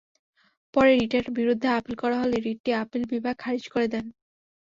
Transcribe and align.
পরে 0.73 0.91
রিটের 0.93 1.25
বিরুদ্ধে 1.37 1.67
আপিল 1.77 1.95
করা 2.01 2.17
হলে 2.21 2.37
রিটটি 2.39 2.71
আপিল 2.83 3.01
বিভাগ 3.11 3.35
খারিজ 3.43 3.65
করে 3.73 3.87
দেন। 3.93 4.05